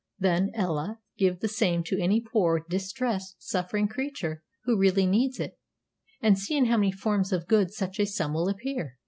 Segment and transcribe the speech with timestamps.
[0.17, 5.59] "Then, Ella, give the same to any poor, distressed, suffering creature who really needs it,
[6.19, 8.97] and see in how many forms of good such a sum will appear.